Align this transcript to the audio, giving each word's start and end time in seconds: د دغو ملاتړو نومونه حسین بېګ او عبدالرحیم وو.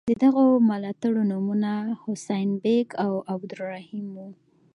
د 0.09 0.11
دغو 0.23 0.45
ملاتړو 0.69 1.21
نومونه 1.31 1.71
حسین 2.03 2.49
بېګ 2.63 2.87
او 3.03 3.13
عبدالرحیم 3.33 4.05
وو. 4.15 4.27